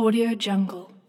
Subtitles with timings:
[0.00, 0.99] Audio Jungle.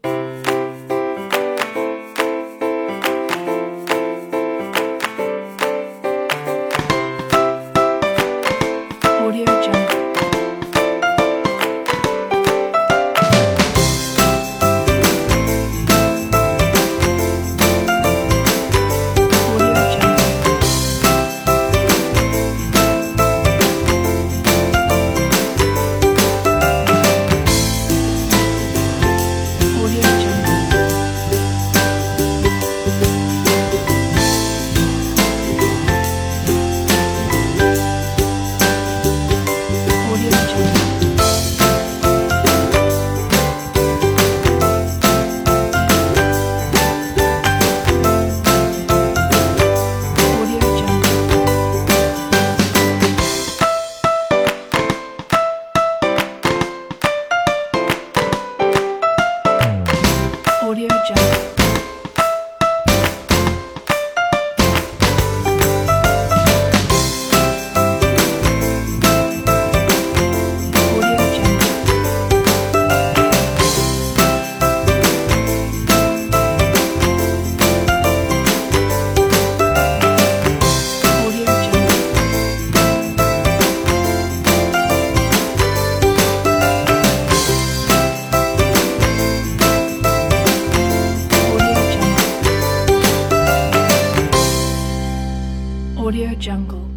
[96.12, 96.91] Audio Jungle.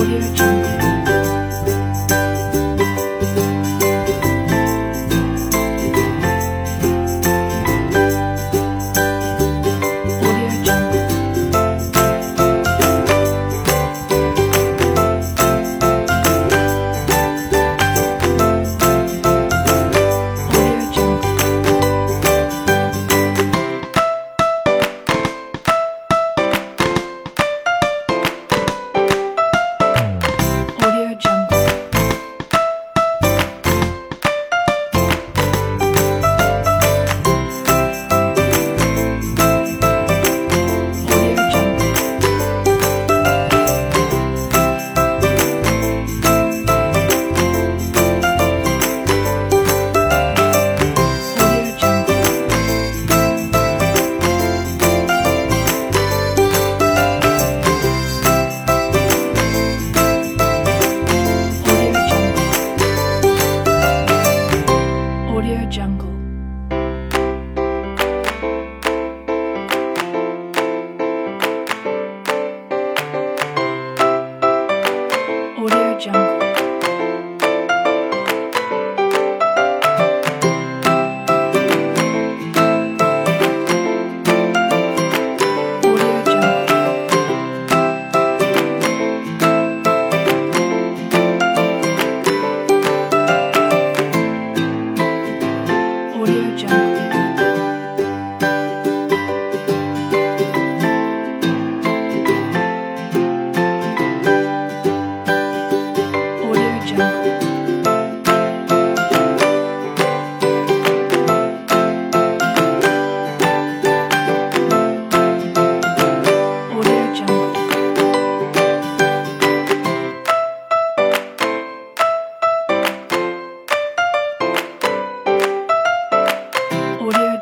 [0.00, 0.49] You.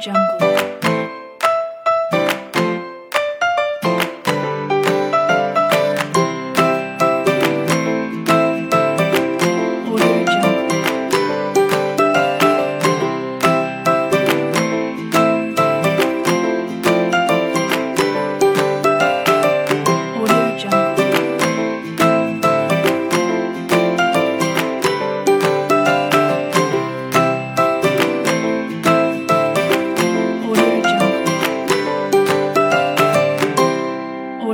[0.00, 0.37] jungle.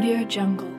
[0.04, 0.73] Audio Jungle.